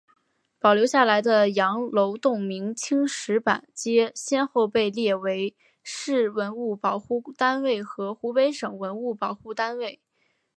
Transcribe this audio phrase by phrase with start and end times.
[0.57, 10.01] 保留下来的羊楼洞明清石板街先后被列为市文物保护单位和湖北省文物保护单位。